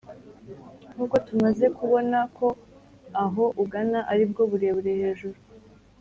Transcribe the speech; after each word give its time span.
nkuko 0.93 1.15
tumaze 1.27 1.65
kubona 1.77 2.17
ko 2.37 2.47
aho 3.23 3.43
ugana 3.63 3.99
aribwo 4.11 4.41
burebure 4.51 4.91
hejuru... 5.01 5.37